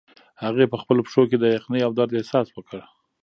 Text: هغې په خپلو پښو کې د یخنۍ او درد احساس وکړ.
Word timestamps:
هغې 0.43 0.65
په 0.71 0.77
خپلو 0.81 1.01
پښو 1.07 1.23
کې 1.29 1.37
د 1.39 1.45
یخنۍ 1.55 1.81
او 1.83 1.91
درد 1.97 2.11
احساس 2.17 2.47
وکړ. 2.51 2.79